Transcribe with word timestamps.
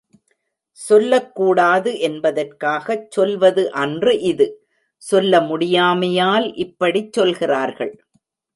சொல்லக்கூடாது 0.79 1.99
என்பதற்காகச் 1.99 3.05
சொல்வது 3.11 3.71
அன்று 3.73 4.19
இது, 4.21 4.47
சொல்ல 5.03 5.41
முடியாமையால் 5.41 6.47
இப்படிச் 6.57 7.13
சொல்கிறார்கள். 7.13 7.93